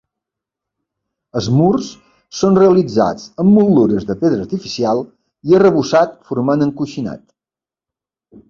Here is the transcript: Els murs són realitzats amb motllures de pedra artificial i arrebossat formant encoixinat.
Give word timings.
Els 1.41 1.49
murs 1.57 1.89
són 2.37 2.57
realitzats 2.61 3.27
amb 3.43 3.55
motllures 3.59 4.09
de 4.09 4.15
pedra 4.23 4.41
artificial 4.47 5.05
i 5.51 5.59
arrebossat 5.61 6.19
formant 6.31 6.69
encoixinat. 6.69 7.25